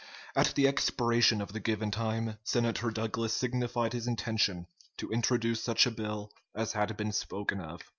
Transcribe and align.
At 0.35 0.55
the 0.55 0.67
expiration 0.67 1.41
of 1.43 1.53
the 1.53 1.59
given 1.59 1.91
time, 1.91 2.39
Senator 2.43 2.89
Douglas 2.89 3.33
signified 3.33 3.93
his 3.93 4.07
intention 4.07 4.65
to 4.97 5.11
introduce 5.11 5.61
such 5.61 5.85
a 5.85 5.91
bill 5.91 6.31
as 6.55 6.71
had 6.73 6.97
been 6.97 7.11
spoken 7.11 7.59
of." 7.61 7.83